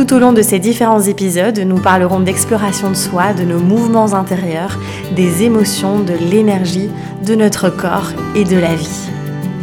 [0.00, 4.14] Tout au long de ces différents épisodes, nous parlerons d'exploration de soi, de nos mouvements
[4.14, 4.78] intérieurs,
[5.14, 6.88] des émotions, de l'énergie,
[7.26, 9.10] de notre corps et de la vie.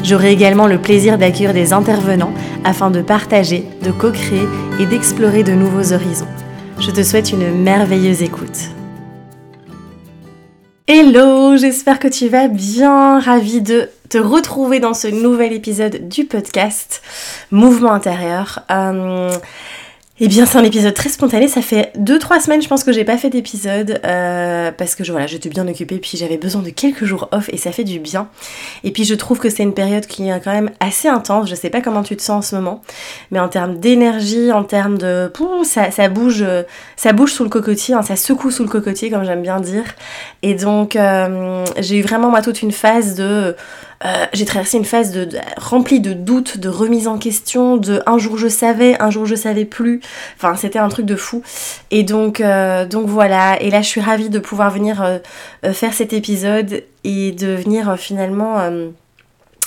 [0.03, 4.47] J'aurai également le plaisir d'accueillir des intervenants afin de partager, de co-créer
[4.79, 6.27] et d'explorer de nouveaux horizons.
[6.79, 8.69] Je te souhaite une merveilleuse écoute.
[10.85, 16.25] Hello, j'espère que tu vas bien, ravie de te retrouver dans ce nouvel épisode du
[16.25, 17.01] podcast
[17.49, 18.59] Mouvement intérieur.
[18.69, 19.31] Euh,
[20.19, 21.47] eh bien, c'est un épisode très spontané.
[21.47, 25.27] Ça fait 2-3 semaines, je pense que j'ai pas fait d'épisode euh, parce que voilà,
[25.27, 28.27] j'étais bien occupée, puis j'avais besoin de quelques jours off et ça fait du bien.
[28.83, 31.49] Et puis, je trouve que c'est une période qui est quand même assez intense.
[31.49, 32.81] Je sais pas comment tu te sens en ce moment,
[33.29, 35.31] mais en termes d'énergie, en termes de.
[35.63, 36.43] ça, ça, bouge,
[36.95, 39.85] ça bouge sous le cocotier, hein, ça secoue sous le cocotier, comme j'aime bien dire.
[40.41, 43.55] Et donc, euh, j'ai eu vraiment, moi, toute une phase de
[44.05, 48.17] euh, j'ai traversé une phase de, remplie de doutes, de remise en question, de un
[48.17, 50.01] jour je savais, un jour je savais plus.
[50.35, 51.41] Enfin, c'était un truc de fou.
[51.91, 53.61] Et donc, euh, donc voilà.
[53.61, 57.97] Et là, je suis ravie de pouvoir venir euh, faire cet épisode et de venir
[57.97, 58.69] finalement,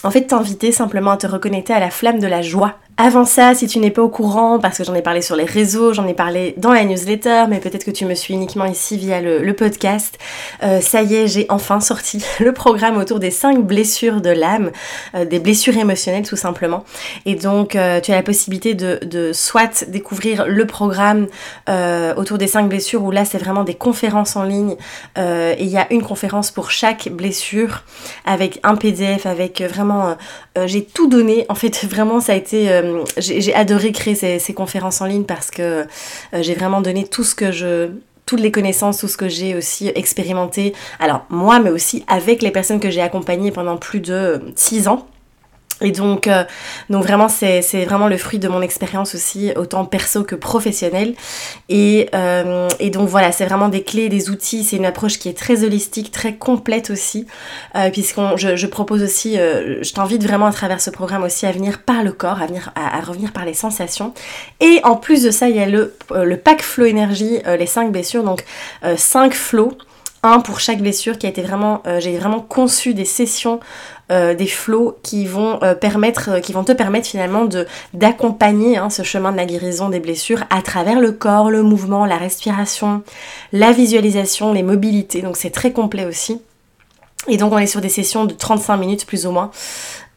[0.05, 3.55] en fait, t'inviter simplement à te reconnecter à la flamme de la joie avant ça,
[3.55, 6.07] si tu n'es pas au courant, parce que j'en ai parlé sur les réseaux, j'en
[6.07, 9.53] ai parlé dans la newsletter, mais peut-être que tu me suis uniquement ici via le,
[9.55, 10.19] podcast,
[10.63, 14.71] euh, ça y est, j'ai enfin sorti le programme autour des 5 blessures de l'âme,
[15.15, 16.85] euh, des blessures émotionnelles tout simplement.
[17.25, 21.27] Et donc, euh, tu as la possibilité de, soit découvrir le programme
[22.17, 24.77] autour des 5 blessures, où là, c'est vraiment des conférences en ligne,
[25.17, 27.83] et il y a une conférence pour chaque blessure,
[28.27, 30.17] avec un PDF, avec vraiment...
[30.67, 32.69] j'ai tout donné, en fait, vraiment, ça a été
[33.17, 37.35] j'ai adoré créer ces, conférences en ligne parce que euh, j'ai vraiment donné tout ce
[37.35, 37.91] que je
[38.27, 42.53] toutes les connaissances, tout ce que j'ai aussi expérimenté, alors moi, mais aussi avec les
[42.53, 45.09] personnes que j'ai accompagnées pendant plus de six ans.
[45.81, 46.45] Et donc, euh,
[46.89, 51.15] donc vraiment, c'est vraiment le fruit de mon expérience aussi, autant perso que professionnelle.
[51.69, 54.65] Et, euh, et donc voilà, c'est vraiment des clés, des outils.
[54.65, 57.27] C'est une approche qui est très holistique, très complète aussi,
[57.77, 61.53] euh, puisqu'on, je, propose aussi, euh, je t'invite vraiment à travers ce programme aussi à
[61.53, 64.13] venir par le corps, à venir, à, revenir par les sensations.
[64.61, 67.93] Et en plus de ça, il y a le, le pack flow énergie, les 5
[67.93, 68.45] blessures, donc
[68.97, 69.73] 5 flows
[70.23, 73.59] un pour chaque blessure qui a été vraiment j'ai vraiment conçu des sessions
[74.11, 78.77] euh, des flots qui vont euh, permettre, euh, qui vont te permettre finalement de d'accompagner
[78.77, 82.17] hein, ce chemin de la guérison des blessures à travers le corps, le mouvement, la
[82.17, 83.03] respiration,
[83.53, 85.23] la visualisation, les mobilités.
[85.23, 86.43] Donc c'est très complet aussi.
[87.29, 89.53] Et donc on est sur des sessions de 35 minutes plus ou moins.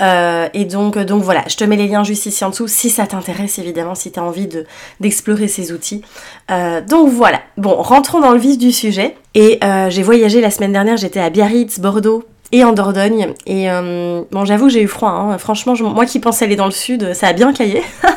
[0.02, 3.06] et donc, donc voilà, je te mets les liens juste ici en dessous si ça
[3.06, 4.66] t'intéresse évidemment, si tu as envie de,
[5.02, 6.02] d'explorer ces outils.
[6.50, 9.16] donc voilà, bon, rentrons dans le vif du sujet.
[9.36, 13.34] Et j'ai voyagé la semaine dernière, j'étais à Biarritz, Bordeaux, et en Dordogne.
[13.46, 15.09] Et euh, bon, j'avoue, j'ai eu froid.
[15.09, 15.38] Hein.
[15.40, 17.84] Franchement, moi qui pensais aller dans le sud, ça a bien caillé.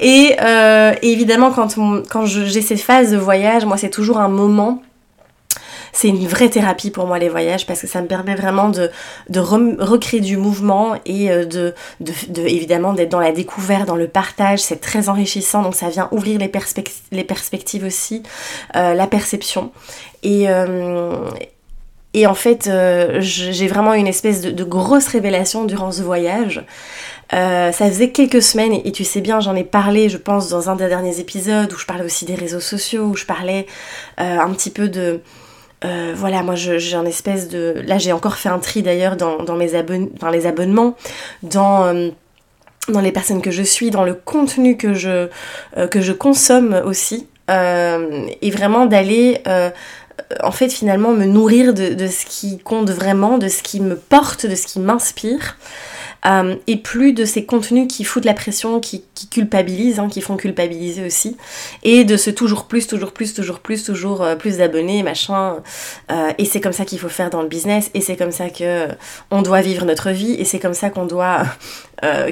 [0.00, 1.74] Euh, et, évidemment, quand,
[2.08, 4.80] quand j'ai ces phases de voyage, moi, c'est toujours un moment
[5.92, 8.92] c'est une vraie thérapie pour moi les voyages parce que ça me permet vraiment de,
[9.28, 12.12] de recréer du mouvement et euh, de, de,
[12.42, 16.38] évidemment d'être dans la découverte, dans le partage, c'est très enrichissant donc ça vient ouvrir
[16.38, 16.52] les,
[17.10, 18.22] les perspectives aussi,
[18.74, 19.72] la perception.
[20.22, 20.46] Et,
[22.18, 26.64] et en fait, euh, j'ai vraiment une espèce de, grosse révélation durant ce voyage.
[27.32, 30.68] Euh, ça faisait quelques semaines, et, tu sais bien, j'en ai parlé, je pense, dans
[30.68, 33.66] un des derniers épisodes, où je parlais aussi des réseaux sociaux, où je parlais
[34.18, 35.20] euh, un petit peu de...
[36.16, 37.84] voilà, moi j'ai un espèce de...
[37.86, 39.70] Là j'ai encore fait un tri d'ailleurs dans, mes
[40.32, 40.96] les abonnements,
[41.44, 42.10] dans
[42.88, 45.28] dans les personnes que je suis, dans le contenu que je,
[45.90, 47.28] que je consomme aussi.
[47.48, 49.40] et vraiment d'aller
[50.42, 54.46] en fait finalement me nourrir de, ce qui compte vraiment, de ce qui me porte,
[54.46, 55.56] de ce qui m'inspire.
[56.26, 60.36] Euh, et plus de ces contenus qui foutent la pression, qui, culpabilisent, hein, qui font
[60.36, 61.36] culpabiliser aussi,
[61.82, 65.56] et de ce toujours plus, toujours plus, toujours plus, toujours euh, plus d'abonnés, machin.
[66.10, 68.50] Euh, et c'est comme ça qu'il faut faire dans le business, et c'est comme ça
[68.50, 68.88] que
[69.30, 71.42] on doit vivre notre vie, et c'est comme ça qu'on doit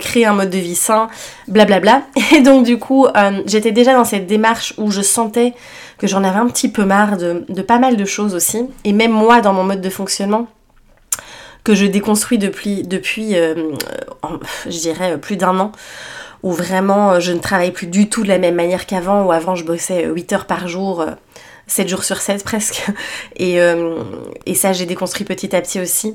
[0.01, 1.09] créer un mode de vie sain,
[1.49, 2.03] blablabla.
[2.37, 3.09] Et donc du coup,
[3.47, 5.55] j'étais déjà dans cette démarche où je sentais
[5.99, 8.67] que j'en avais un petit peu marre de, pas mal de choses aussi.
[8.85, 10.47] Et même moi, dans mon mode de fonctionnement,
[11.67, 13.73] que je déconstruis depuis, depuis euh,
[14.67, 15.73] je dirais, plus d'un an,
[16.45, 19.33] où vraiment euh, je ne travaille plus du tout de la même manière qu'avant, où
[19.33, 21.05] avant je bossais 8 heures par jour,
[21.67, 22.87] 7 euh, jours sur 7 presque.
[23.37, 23.59] Et
[24.55, 26.15] ça, j'ai déconstruit petit à petit aussi.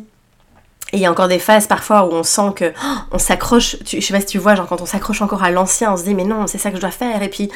[0.94, 3.78] Et il y a encore des phases parfois où on sent que oh, on s'accroche,
[3.86, 6.04] je sais pas si tu vois, genre quand on s'accroche encore à l'ancien, on se
[6.04, 7.50] dit mais non, c'est ça que je dois faire, et puis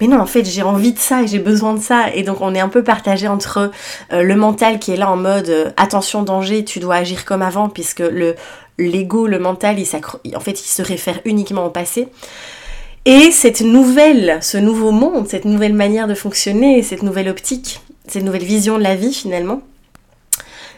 [0.00, 2.40] mais non, en fait j'ai envie de ça et j'ai besoin de ça, et donc
[2.40, 3.70] on est un peu partagé entre
[4.12, 7.42] euh, le mental qui est là en mode euh, attention danger, tu dois agir comme
[7.42, 8.34] avant, puisque le
[8.78, 12.08] l'ego, le mental, il en fait il se réfère uniquement au passé.
[13.06, 18.24] Et cette nouvelle, ce nouveau monde, cette nouvelle manière de fonctionner, cette nouvelle optique, cette
[18.24, 19.62] nouvelle vision de la vie finalement,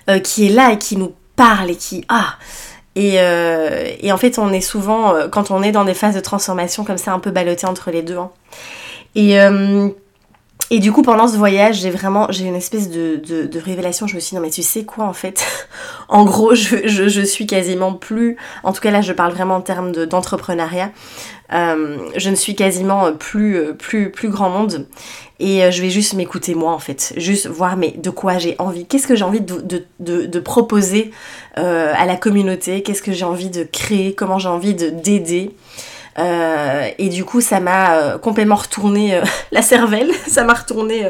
[0.08, 2.04] euh, qui est là et qui nous parle et qui...
[2.08, 2.36] Ah
[2.94, 6.14] et, euh, et, en fait, on est souvent, euh, quand on est dans des phases
[6.14, 8.18] de transformation comme ça, un peu ballotté entre les deux.
[8.18, 8.30] Hein.
[9.14, 9.88] Et, euh,
[10.74, 13.20] et du coup, pendant ce voyage, j'ai vraiment, j'ai une espèce de,
[13.58, 14.06] révélation.
[14.06, 15.44] Je me suis dit, non, mais tu sais quoi, en fait?
[16.08, 19.92] En gros, je, suis quasiment plus, en tout cas là, je parle vraiment en termes
[19.92, 20.90] d'entrepreneuriat.
[21.50, 24.86] je ne suis quasiment plus, plus, plus grand monde
[25.42, 28.54] et euh, je vais juste m'écouter moi en fait, juste voir mais de quoi j'ai
[28.58, 31.10] envie, qu'est-ce que j'ai envie de, proposer
[31.58, 35.50] euh, à la communauté, qu'est-ce que j'ai envie de créer, comment j'ai envie de d'aider?
[36.18, 39.20] Euh, et du coup, ça m'a complètement retourné
[39.52, 41.08] la cervelle, ça m'a retourné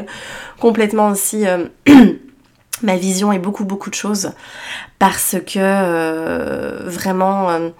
[0.59, 1.45] complètement aussi
[2.81, 4.31] ma vision et beaucoup beaucoup de choses
[4.99, 7.71] parce que vraiment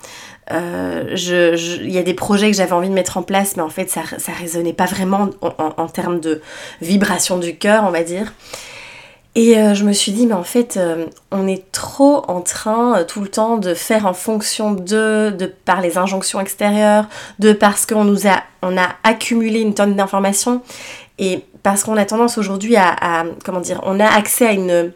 [0.52, 3.70] euh, il y a des projets que j'avais envie de mettre en place, mais en
[3.70, 6.42] fait, ça, ça résonnait pas vraiment en, termes de
[6.82, 8.34] vibration du cœur, on va dire.
[9.36, 13.04] Et euh, je me suis dit, mais en fait, euh, on est trop en train
[13.04, 17.08] tout le temps de faire en fonction de, de par les injonctions extérieures,
[17.40, 20.62] de parce qu'on nous a, on a accumulé une tonne d'informations,
[21.18, 24.92] et parce qu'on a tendance aujourd'hui à, comment dire, on a accès à une,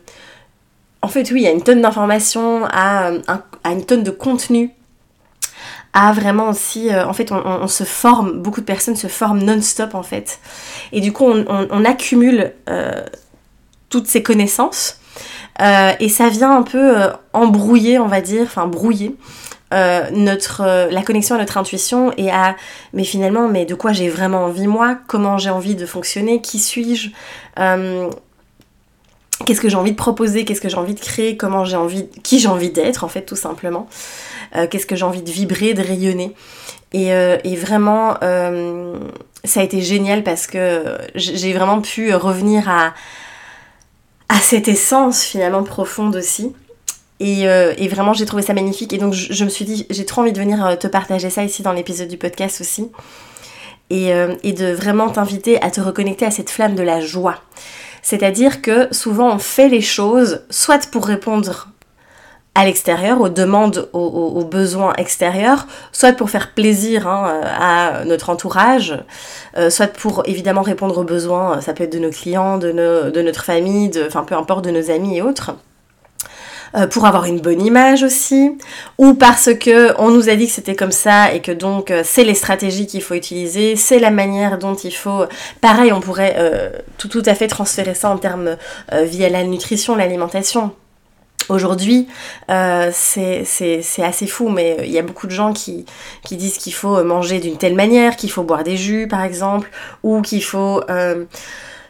[1.01, 3.11] en fait, oui, à une tonne d'informations, à,
[3.63, 4.71] à une tonne de contenu
[5.97, 9.95] à vraiment aussi, euh, en fait, on, se forme, beaucoup de personnes se forment non-stop
[9.95, 10.39] en fait.
[10.91, 13.03] Et du coup, on, accumule euh,
[13.97, 14.99] toutes ces connaissances.
[15.61, 16.95] Euh, et ça vient un peu
[17.33, 19.15] embrouiller, on va dire, enfin brouiller.
[19.71, 22.55] notre la connexion à notre intuition et à
[22.93, 24.97] mais finalement mais de quoi j'ai vraiment envie moi?
[25.07, 26.41] Comment j'ai envie de fonctionner?
[26.41, 27.09] Qui suis-je?
[29.45, 30.45] Qu'est-ce que j'ai envie de proposer?
[30.45, 31.37] Qu'est-ce que j'ai envie de créer?
[31.37, 33.87] Comment j'ai envie qui j'ai envie d'être en fait tout simplement?
[34.55, 36.33] Euh, qu'est-ce que j'ai envie de vibrer, de rayonner?
[36.93, 38.97] Et, euh, vraiment, euh,
[39.43, 42.93] ça a été génial parce que j'ai vraiment pu revenir à,
[44.29, 46.53] à cette essence finalement profonde aussi.
[47.19, 47.47] Et,
[47.87, 48.93] vraiment, j'ai trouvé ça magnifique.
[48.93, 51.63] Et donc, je, me suis dit, j'ai trop envie de venir te partager ça ici
[51.63, 52.91] dans l'épisode du podcast aussi.
[53.89, 54.11] Et,
[54.43, 57.41] et de vraiment t'inviter à te reconnecter à cette flamme de la joie.
[58.03, 61.69] C'est-à-dire que souvent, on fait les choses soit pour répondre
[62.57, 68.97] à l'extérieur, aux demandes, aux, besoins extérieurs, soit pour faire plaisir hein, à notre entourage,
[69.57, 72.71] euh, soit pour évidemment répondre aux besoins, ça peut être de nos clients, de,
[73.11, 75.51] de notre famille, enfin peu importe, de nos amis et autres.
[76.75, 78.57] Euh, pour avoir une bonne image aussi,
[78.97, 82.01] ou parce que on nous a dit que c'était comme ça et que donc euh,
[82.03, 85.25] c'est les stratégies qu'il faut utiliser, c'est la manière dont il faut.
[85.61, 88.57] Pareil, on pourrait tout, tout à fait transférer ça en termes
[88.91, 90.71] via la nutrition, l'alimentation.
[91.49, 92.07] Aujourd'hui,
[92.49, 95.85] euh, c'est assez fou, mais il y a beaucoup de gens qui,
[96.23, 99.69] qui disent qu'il faut manger d'une telle manière, qu'il faut boire des jus par exemple,
[100.03, 101.25] ou qu'il faut euh,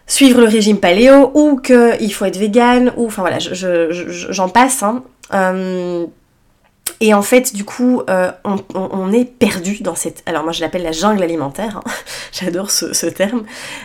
[0.06, 4.84] suivre le régime paléo, ou qu'il faut être vegan, ou enfin voilà, j'en je, passe.
[4.84, 5.04] Hein.
[5.34, 6.06] Euh,
[7.00, 8.02] et en fait, du coup,
[8.74, 10.24] on, est perdu dans cette...
[10.26, 11.82] Alors moi, je l'appelle la jungle alimentaire.
[11.86, 11.92] Hein.
[12.32, 13.44] J'adore ce terme.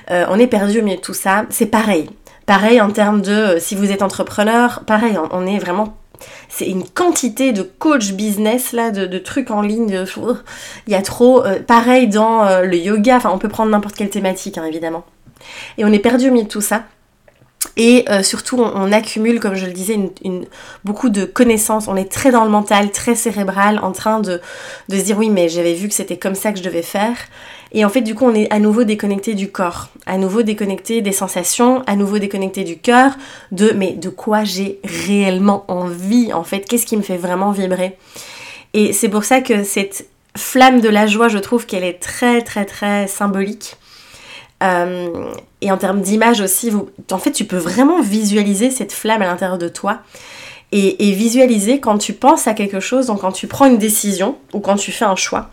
[0.08, 1.44] on est perdu au milieu de tout ça.
[1.50, 2.08] C'est pareil.
[2.46, 5.96] Pareil en termes de, euh, si vous êtes entrepreneur, pareil, on, est vraiment
[6.48, 10.04] c'est une quantité de coach business là, de, trucs en ligne.
[10.86, 11.44] il y a trop.
[11.44, 15.04] Euh, pareil dans euh, le yoga, enfin on peut prendre n'importe quelle thématique hein, évidemment.
[15.78, 16.84] Et on est perdu au milieu de tout ça.
[17.76, 19.96] Et surtout, on, accumule, comme je le disais,
[20.84, 21.88] beaucoup de connaissances.
[21.88, 24.40] On est très dans le mental, très cérébral, en train de,
[24.88, 27.16] de se dire oui, mais j'avais vu que c'était comme ça que je devais faire.
[27.72, 31.00] Et en fait, du coup, on est à nouveau déconnecté du corps, à nouveau déconnecté
[31.00, 33.12] des sensations, à nouveau déconnecté du cœur,
[33.50, 37.96] de mais de quoi j'ai réellement envie, en fait, qu'est-ce qui me fait vraiment vibrer?
[38.74, 42.42] Et c'est pour ça que cette flamme de la joie, je trouve qu'elle est très,
[42.42, 43.76] très, très symbolique.
[44.62, 46.70] Euh, et en termes d'image aussi,
[47.10, 50.00] en fait, tu peux vraiment visualiser cette flamme à l'intérieur de toi
[50.72, 54.60] et, visualiser quand tu penses à quelque chose, donc quand tu prends une décision ou
[54.60, 55.50] quand tu fais un choix.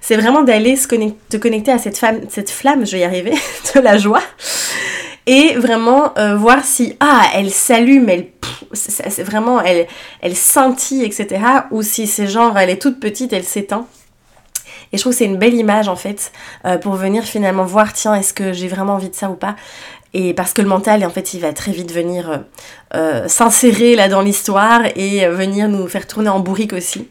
[0.00, 0.76] C'est vraiment d'aller
[1.28, 3.32] te connecter à cette, cette flamme, je vais y arriver,
[3.74, 4.22] de la joie.
[5.26, 8.28] Et vraiment euh, voir si, ah, elle s'allume, elle,
[8.72, 9.86] c'est vraiment, elle,
[10.22, 11.40] elle scintille, etc.
[11.72, 13.86] Ou si c'est genre, elle est toute petite, elle s'éteint.
[14.92, 16.32] Et je trouve que c'est une belle image en fait
[16.64, 19.54] euh, pour venir finalement voir, tiens, est-ce que j'ai vraiment envie de ça ou pas
[20.12, 22.42] Et parce que le mental, en fait, il va très vite venir
[23.28, 27.08] s'insérer là dans l'histoire et venir nous faire tourner en bourrique aussi.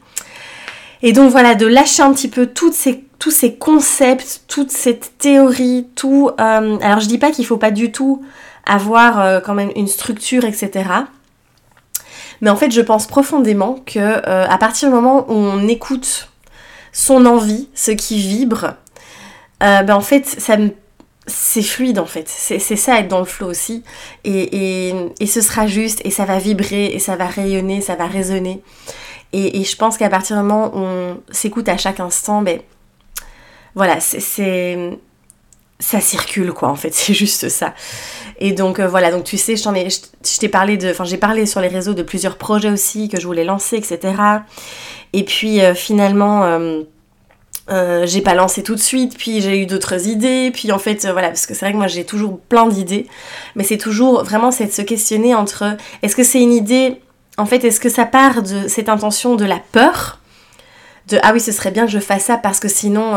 [1.01, 5.17] Et donc voilà, de lâcher un petit peu toutes ces, tous ces concepts, toute cette
[5.17, 6.31] théorie, tout...
[6.37, 8.21] alors je dis pas qu'il faut pas du tout
[8.65, 10.83] avoir quand même une structure, etc.
[12.41, 16.29] Mais en fait, je pense profondément que euh, à partir du moment où on écoute
[16.91, 18.75] son envie, ce qui vibre,
[19.63, 20.57] euh, ben en fait, ça
[21.29, 22.27] c'est fluide en fait.
[22.27, 23.83] C'est ça être dans le flow aussi.
[24.23, 28.07] Et, et, ce sera juste, et ça va vibrer, et ça va rayonner, ça va
[28.07, 28.61] résonner.
[29.31, 32.59] Et, et je pense qu'à partir du moment où on s'écoute à chaque instant, ben
[33.75, 34.99] voilà, c'est
[35.79, 37.73] ça circule quoi en fait, c'est juste ça.
[38.39, 41.17] Et donc euh, voilà, donc tu sais, je ai, je, t'ai parlé de, enfin j'ai
[41.17, 43.99] parlé sur les réseaux de plusieurs projets aussi que je voulais lancer, etc.
[45.13, 46.83] Et puis euh, finalement, euh,
[47.69, 51.27] j'ai pas lancé tout de suite, puis j'ai eu d'autres idées, puis en fait voilà,
[51.27, 53.07] parce que c'est vrai que moi j'ai toujours plein d'idées,
[53.55, 56.99] mais c'est toujours vraiment c'est de se questionner entre est-ce que c'est une idée,
[57.37, 60.19] en fait est-ce que ça part de cette intention de la peur,
[61.07, 63.13] de ah oui ce serait bien que je fasse ça parce que sinon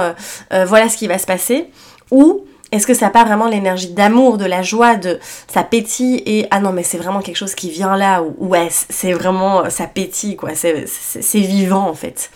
[0.67, 1.69] voilà ce qui va se passer,
[2.11, 5.19] ou est-ce que ça part vraiment l'énergie d'amour, de la joie, de
[5.53, 8.69] ça pétille et ah non mais c'est vraiment quelque chose qui vient là ou ouais
[8.71, 12.31] c'est vraiment ça pétille quoi, c'est vivant en fait.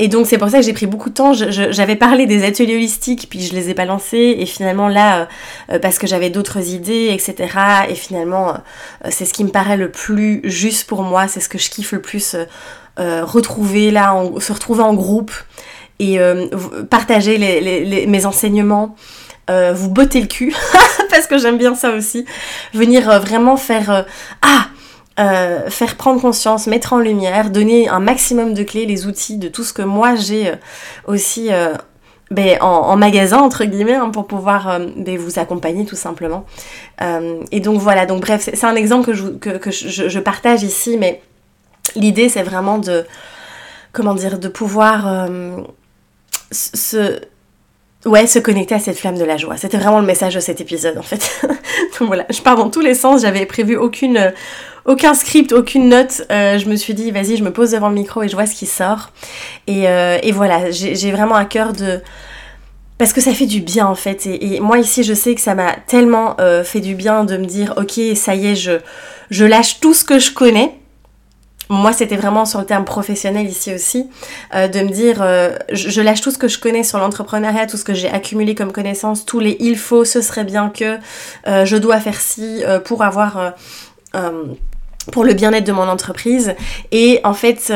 [0.00, 1.32] Euh, et donc c'est pour ça que j'ai pris beaucoup de temps.
[1.32, 4.36] J'avais parlé des ateliers holistiques, puis je les ai pas lancés.
[4.38, 5.26] Et finalement là, euh,
[5.72, 7.36] euh, parce que j'avais d'autres idées, etc.
[7.88, 8.54] Et finalement,
[9.10, 11.28] c'est ce qui me paraît le plus juste pour moi.
[11.28, 12.36] C'est ce que je kiffe le plus.
[12.98, 15.32] retrouver là, se retrouver en groupe
[15.98, 16.46] et euh,
[16.90, 17.38] partager
[18.06, 18.94] mes enseignements,
[19.50, 20.54] euh, vous botter le cul,
[21.10, 22.24] parce que j'aime bien ça aussi,
[22.72, 24.06] venir euh, vraiment faire...
[24.42, 24.66] ah
[25.18, 29.64] faire prendre conscience, mettre en lumière, donner un maximum de clés, les outils de tout
[29.64, 30.52] ce que moi j'ai
[31.06, 31.50] aussi
[32.30, 36.46] ben, en, magasin entre guillemets hein, pour pouvoir ben, vous accompagner tout simplement.
[37.00, 41.20] et donc voilà, donc bref, c'est un exemple que, je, que, je, partage ici, mais
[41.96, 43.04] l'idée c'est vraiment de
[43.92, 45.28] comment dire, de pouvoir
[46.52, 47.20] se,
[48.06, 49.56] ouais, se connecter à cette flamme de la joie.
[49.56, 51.40] C'était vraiment le message de cet épisode en fait.
[51.98, 54.32] Donc voilà, je pars dans tous les sens, j'avais prévu aucune,
[54.84, 56.22] aucun script, aucune note.
[56.30, 58.46] Euh, je me suis dit, vas-y, je me pose devant le micro et je vois
[58.46, 59.10] ce qui sort.
[59.66, 62.00] Et, euh, et voilà, j'ai vraiment à cœur de...
[62.96, 64.26] Parce que ça fait du bien en fait.
[64.26, 67.44] Et, moi ici, je sais que ça m'a tellement euh, fait du bien de me
[67.44, 68.72] dire, ok, ça y est, je,
[69.30, 70.77] je lâche tout ce que je connais
[71.68, 74.08] moi c'était vraiment sur le terme professionnel ici aussi,
[74.54, 77.76] euh, de me dire euh, je, lâche tout ce que je connais sur l'entrepreneuriat, tout
[77.76, 80.98] ce que j'ai accumulé comme connaissances, tous les il faut, ce serait bien que,
[81.46, 83.54] euh, je dois faire ci pour avoir
[85.12, 86.54] pour le bien-être de mon entreprise.
[86.92, 87.72] Et en fait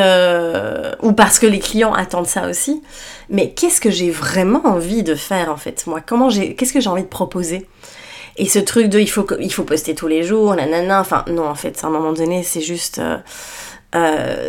[1.03, 2.83] ou parce que les clients attendent ça aussi.
[3.29, 6.01] Mais qu'est-ce que j'ai vraiment envie de faire en fait moi?
[6.05, 7.67] Comment j'ai qu'est-ce que j'ai envie de proposer?
[8.37, 11.47] Et ce truc de il faut il faut poster tous les jours nanana enfin non
[11.47, 13.01] en fait à un moment donné c'est juste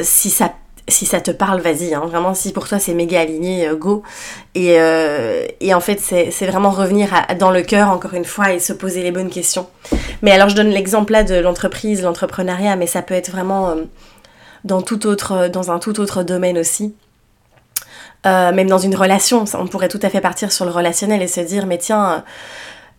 [0.01, 0.53] si ça
[0.87, 2.03] si ça te parle, vas-y, hein.
[2.05, 4.03] vraiment, si pour toi c'est méga aligné, euh, go.
[4.53, 7.09] Et, euh, et, en fait, c'est vraiment revenir
[7.39, 9.67] dans le cœur, encore une fois, et se poser les bonnes questions.
[10.21, 13.75] Mais alors, je donne l'exemple là de l'entreprise, l'entrepreneuriat, mais ça peut être vraiment
[14.65, 16.93] dans, tout autre, dans un tout autre domaine aussi.
[18.25, 21.41] même dans une relation, on pourrait tout à fait partir sur le relationnel et se
[21.41, 22.23] dire, mais tiens,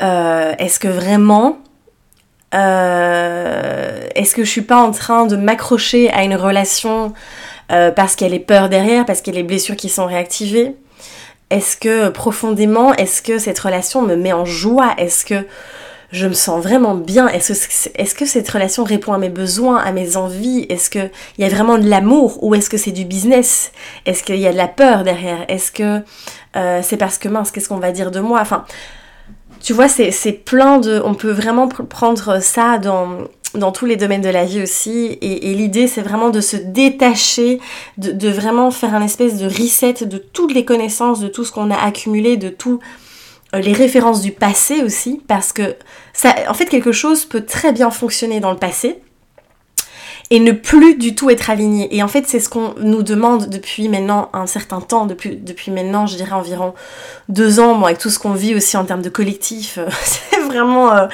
[0.00, 1.58] est-ce que vraiment
[2.54, 7.12] euh, est-ce que je suis pas en train de m'accrocher à une relation
[7.72, 10.76] euh, parce qu'elle est peur derrière, parce qu'il y a les blessures qui sont réactivées?
[11.50, 14.94] Est-ce que profondément, est-ce que cette relation me met en joie?
[14.98, 15.46] Est-ce que
[16.12, 17.28] je me sens vraiment bien?
[17.28, 20.64] Est-ce que, est que cette relation répond à mes besoins, à mes envies?
[20.68, 23.72] Est-ce qu'il y a vraiment de l'amour ou est-ce que c'est du business?
[24.06, 25.44] Est-ce qu'il y a de la peur derrière?
[25.48, 26.02] Est-ce que
[26.56, 28.40] euh, c'est parce que mince, qu'est-ce qu'on va dire de moi?
[28.40, 28.64] Enfin,
[29.64, 31.00] tu vois, c'est plein de...
[31.02, 35.16] On peut vraiment prendre ça dans, tous les domaines de la vie aussi.
[35.22, 37.60] Et, l'idée, c'est vraiment de se détacher,
[37.96, 41.70] de, vraiment faire un espèce de reset de toutes les connaissances, de tout ce qu'on
[41.70, 42.78] a accumulé, de tous
[43.54, 45.22] euh, les références du passé aussi.
[45.26, 45.76] Parce que
[46.12, 49.00] ça, en fait, quelque chose peut très bien fonctionner dans le passé
[50.34, 51.94] et ne plus du tout être aligné.
[51.94, 55.70] Et en fait, c'est ce qu'on nous demande depuis maintenant un certain temps, depuis, depuis
[55.70, 56.74] maintenant, je dirais environ
[57.28, 60.40] deux ans, bon, avec tout ce qu'on vit aussi en termes de collectif, euh, c'est
[60.40, 61.06] vraiment, euh,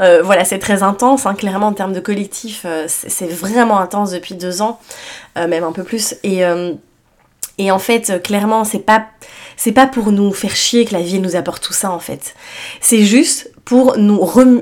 [0.00, 4.34] euh, voilà, c'est très intense, hein, clairement en termes de collectif, c'est vraiment intense depuis
[4.34, 4.78] deux ans,
[5.34, 6.16] même un peu plus.
[6.22, 6.42] Et,
[7.56, 9.06] et en fait, clairement, c'est pas,
[9.56, 12.34] c'est pas pour nous faire chier que la vie nous apporte tout ça, en fait.
[12.82, 14.18] C'est juste pour nous,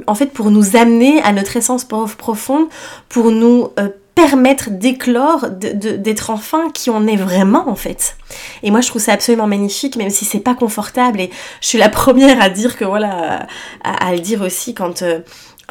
[0.08, 2.66] en fait, pour nous amener à notre essence profonde,
[3.08, 8.16] pour nous euh, permettre d'éclore, d'être enfin qui on est vraiment en fait.
[8.64, 11.20] Et moi je trouve ça absolument magnifique, même si c'est pas confortable.
[11.20, 13.46] Et je suis la première à dire que voilà,
[13.84, 15.20] à, le dire aussi quand euh,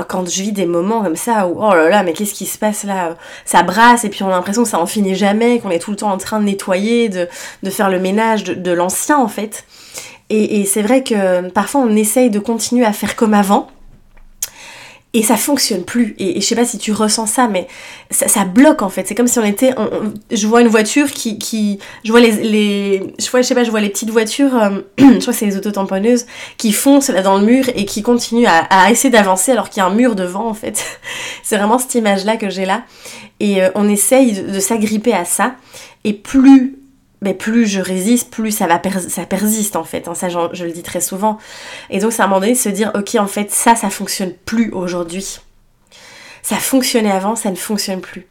[0.07, 2.57] quand je vis des moments comme ça où oh là là mais qu'est-ce qui se
[2.57, 3.17] passe là?
[3.43, 5.91] Ça brasse et puis on a l'impression que ça en finit jamais qu'on est tout
[5.91, 7.27] le temps en train de nettoyer de,
[7.63, 9.65] de faire le ménage de l'ancien en fait
[10.29, 13.67] et, et c'est vrai que parfois on essaye de continuer à faire comme avant
[15.15, 16.13] et ça fonctionne plus.
[16.19, 17.67] Et, je sais pas si tu ressens ça, mais
[18.11, 19.07] ça, bloque en fait.
[19.07, 19.73] C'est comme si on était.
[20.29, 23.79] je vois une voiture qui, je vois les, je vois, je sais pas, je vois
[23.79, 26.25] les petites voitures, euh, je crois que c'est les autotamponneuses,
[26.57, 29.83] qui foncent là dans le mur et qui continuent à, essayer d'avancer alors qu'il y
[29.83, 30.83] a un mur devant en fait.
[31.43, 32.83] c'est vraiment cette image-là que j'ai là.
[33.39, 35.55] Et euh, on essaye de s'agripper à ça.
[36.03, 36.77] Et plus
[37.33, 38.67] plus je résiste, plus ça,
[39.25, 40.07] persiste en fait.
[40.07, 41.37] Hein, ça, je le dis très souvent.
[41.89, 44.33] Et donc, c'est à un moment donné se dire, ok, en fait, ça, ça fonctionne
[44.45, 45.39] plus aujourd'hui.
[46.41, 48.27] Ça fonctionnait avant, ça ne fonctionne plus.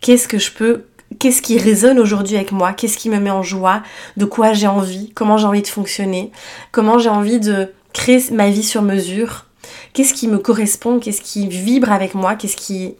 [0.00, 0.86] Qu'est-ce que je peux,
[1.18, 2.72] qu'est-ce qui résonne aujourd'hui avec moi?
[2.72, 3.82] Qu'est-ce qui me met en joie?
[4.16, 5.12] De quoi j'ai envie?
[5.14, 6.32] Comment j'ai envie de fonctionner?
[6.72, 9.46] Comment j'ai envie de créer ma vie sur mesure?
[9.92, 10.98] Qu'est-ce qui me correspond?
[10.98, 12.34] Qu'est-ce qui vibre avec moi?
[12.34, 12.94] Qu'est-ce qui...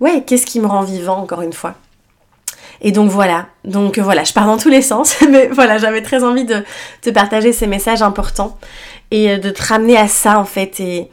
[0.00, 1.76] Ouais, qu'est-ce qui me rend vivant, encore une fois?
[2.80, 6.24] Et donc voilà, donc voilà, je pars dans tous les sens, mais voilà, j'avais très
[6.24, 6.64] envie de
[7.02, 8.58] te partager ces messages importants
[9.10, 11.08] et euh, de te ramener à ça en fait et,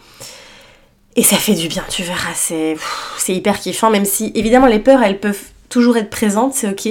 [1.15, 2.75] et ça fait du bien, tu verras, c'est,
[3.17, 6.85] c'est hyper kiffant, même si évidemment les peurs elles peuvent toujours être présentes, c'est ok.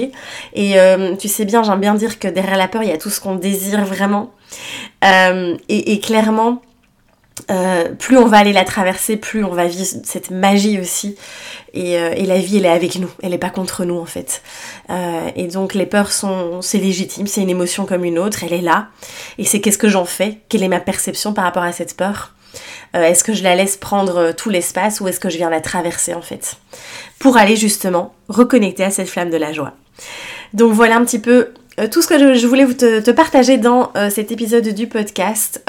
[0.53, 2.97] Et euh, tu sais bien, j'aime bien dire que derrière la peur, il y a
[2.97, 4.31] tout ce qu'on désire vraiment.
[5.03, 6.61] Euh, et, clairement,
[7.51, 11.15] euh, plus on va aller la traverser, plus on va vivre cette magie aussi.
[11.75, 14.05] Et, euh, et la vie, elle est avec nous, elle n'est pas contre nous en
[14.05, 14.41] fait.
[14.89, 18.53] Euh, et donc les peurs sont, c'est légitime, c'est une émotion comme une autre, elle
[18.53, 18.87] est là.
[19.37, 20.39] Et c'est qu'est-ce que j'en fais?
[20.47, 22.31] Quelle est ma perception par rapport à cette peur?
[22.93, 26.13] Est-ce que je la laisse prendre tout l'espace ou est-ce que je viens la traverser
[26.13, 26.55] en fait?
[27.19, 29.73] Pour aller justement reconnecter à cette flamme de la joie.
[30.53, 31.49] Donc voilà un petit peu
[31.91, 35.61] tout ce que je, voulais te, te, partager dans cet épisode du podcast.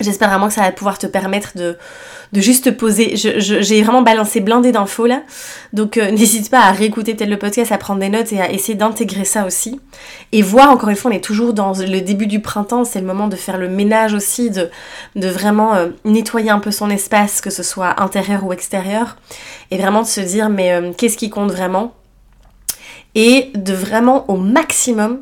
[0.00, 1.76] J'espère vraiment que ça va pouvoir te permettre de,
[2.32, 3.12] de juste te poser.
[3.16, 5.22] J'ai vraiment balancé blindé d'infos là.
[5.72, 8.50] Donc euh, n'hésite pas à réécouter peut-être le podcast, à prendre des notes et à
[8.50, 9.80] essayer d'intégrer ça aussi.
[10.32, 13.06] Et voir, encore une fois, on est toujours dans le début du printemps, c'est le
[13.06, 14.70] moment de faire le ménage aussi, de,
[15.14, 19.16] vraiment euh, nettoyer un peu son espace, que ce soit intérieur ou extérieur.
[19.70, 21.94] Et vraiment de se dire, mais euh, qu'est-ce qui compte vraiment?
[23.14, 25.20] Et de vraiment au maximum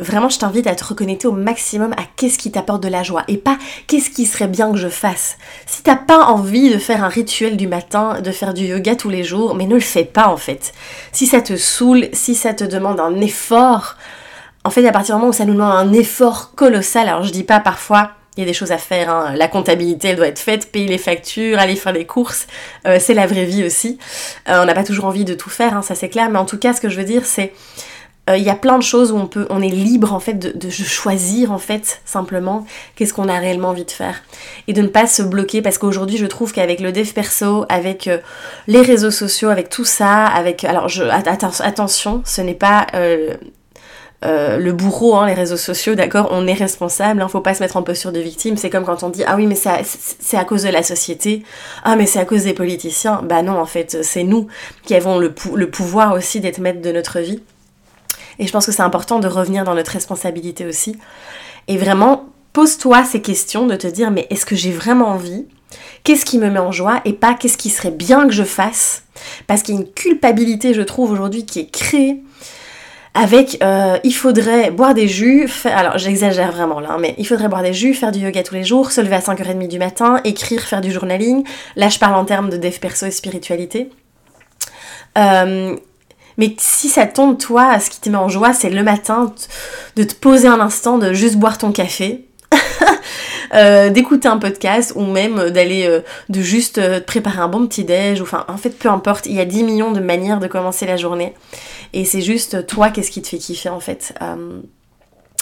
[0.00, 3.24] vraiment je t'invite à te reconnecter au maximum à qu'est-ce qui t'apporte de la joie
[3.28, 5.36] et pas qu'est-ce qui serait bien que je fasse.
[5.66, 9.10] Si t'as pas envie de faire un rituel du matin, de faire du yoga tous
[9.10, 10.72] les jours, mais ne le fais pas en fait.
[11.12, 13.96] Si ça te saoule, si ça te demande un effort,
[14.64, 17.32] en fait à partir du moment où ça nous demande un effort colossal, alors je
[17.32, 19.34] dis pas parfois il y a des choses à faire, hein.
[19.34, 22.46] la comptabilité elle doit être faite, payer les factures, aller faire des courses,
[22.86, 23.98] euh, c'est la vraie vie aussi.
[24.48, 26.46] Euh, on n'a pas toujours envie de tout faire, hein, ça c'est clair, mais en
[26.46, 27.52] tout cas ce que je veux dire c'est
[28.28, 30.34] euh, il y a plein de choses où on peut, on est libre en fait
[30.34, 34.22] de, choisir en fait simplement qu'est-ce qu'on a réellement envie de faire
[34.68, 38.06] et de ne pas se bloquer parce qu'aujourd'hui je trouve qu'avec le dev perso, avec
[38.06, 38.18] euh,
[38.66, 43.36] les réseaux sociaux, avec tout ça, avec alors je attention, ce n'est pas euh,
[44.22, 47.78] le bourreau, hein, les réseaux sociaux, d'accord, on est responsable, hein, faut pas se mettre
[47.78, 48.58] en posture de victime.
[48.58, 51.42] C'est comme quand on dit ah oui mais c'est à cause de la société,
[51.84, 53.22] ah mais c'est à cause des politiciens.
[53.24, 54.46] Bah non en fait c'est nous
[54.84, 57.40] qui avons le, le pouvoir aussi d'être maître de notre vie.
[58.40, 60.96] Et je pense que c'est important de revenir dans notre responsabilité aussi.
[61.68, 65.46] Et vraiment, pose-toi ces questions de te dire, mais est-ce que j'ai vraiment envie?
[66.02, 67.00] Qu'est-ce qui me met en joie?
[67.04, 69.04] Et pas qu'est-ce qui serait bien que je fasse?
[69.46, 72.22] Parce qu'il y a une culpabilité, je trouve, aujourd'hui qui est créée
[73.12, 77.62] avec euh, il faudrait boire des jus, alors j'exagère vraiment là, mais il faudrait boire
[77.62, 80.62] des jus, faire du yoga tous les jours, se lever à 5h30 du matin, écrire,
[80.62, 81.44] faire du journaling.
[81.74, 83.90] Là, je parle en termes de dev perso et spiritualité.
[85.18, 85.76] Euh,
[86.40, 89.34] mais si ça tombe, toi, ce qui te met en joie, c'est le matin
[89.96, 92.24] de te poser un instant, de juste boire ton café,
[93.54, 96.00] euh, d'écouter un podcast ou même d'aller, euh,
[96.30, 99.40] de juste euh, préparer un bon petit déj, enfin, en fait, peu importe, il y
[99.40, 101.34] a 10 millions de manières de commencer la journée.
[101.92, 104.14] Et c'est juste toi, qu'est-ce qui te fait kiffer en fait.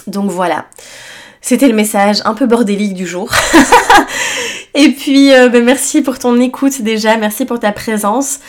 [0.09, 0.67] donc voilà.
[1.41, 3.31] C'était le message un peu bordélique du jour.
[4.75, 8.41] Et puis, ben, merci pour ton écoute déjà, merci pour ta présence.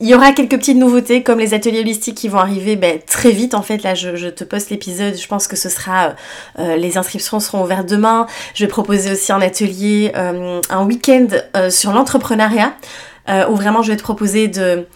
[0.00, 3.30] Il y aura quelques petites nouveautés comme les ateliers holistiques qui vont arriver ben, très
[3.30, 3.84] vite en fait.
[3.84, 6.08] Là je, te poste l'épisode, je pense que ce sera...
[6.08, 6.12] Euh,
[6.58, 8.26] euh, les inscriptions seront ouvertes demain.
[8.54, 11.28] Je vais proposer aussi un atelier, euh, un week-end
[11.70, 12.74] sur l'entrepreneuriat
[13.48, 14.86] où vraiment je vais te proposer de,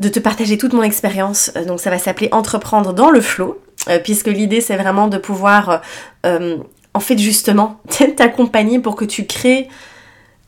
[0.00, 1.52] te partager toute mon expérience.
[1.66, 3.60] donc ça va s'appeler Entreprendre dans le flow
[4.02, 5.80] puisque l'idée c'est vraiment de pouvoir
[6.24, 7.80] en fait justement
[8.16, 9.68] t'accompagner pour que tu crées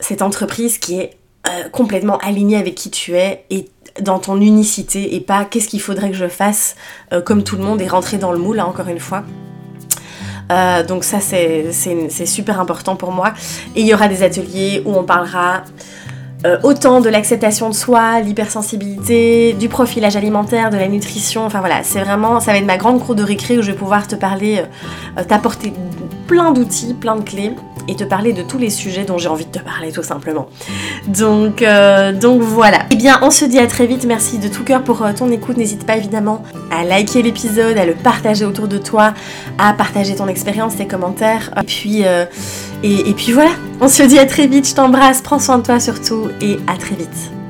[0.01, 1.11] cette entreprise qui est
[1.71, 3.69] complètement aligné avec qui tu es et
[4.01, 6.75] dans ton unicité et pas qu'est-ce qu'il faudrait que je fasse
[7.25, 9.23] comme tout le monde et rentrer dans le moule, hein, encore une fois.
[10.51, 11.71] Euh, donc ça c'est
[12.25, 13.33] super important pour moi.
[13.75, 15.63] Et il y aura des ateliers où on parlera
[16.45, 21.45] euh, autant de l'acceptation de soi, l'hypersensibilité, du profilage alimentaire, de la nutrition.
[21.45, 23.77] Enfin voilà, c'est vraiment, ça va être ma grande cour de récré où je vais
[23.77, 24.63] pouvoir te parler,
[25.17, 25.73] euh, t'apporter
[26.27, 27.51] plein d'outils, plein de clés
[27.87, 30.47] et te parler de tous les sujets dont j'ai envie de te parler tout simplement.
[31.07, 32.79] Donc, euh, donc voilà.
[32.91, 34.05] Eh bien, on se dit à très vite.
[34.05, 35.57] Merci de tout cœur pour ton écoute.
[35.57, 39.13] N'hésite pas évidemment à liker l'épisode, à le partager autour de toi,
[39.57, 41.51] à partager ton expérience, tes commentaires.
[41.61, 42.01] Et puis,
[42.83, 43.51] et puis voilà.
[43.81, 44.67] On se dit à très vite.
[44.67, 45.21] Je t'embrasse.
[45.21, 47.42] Prends soin de toi surtout et à très vite.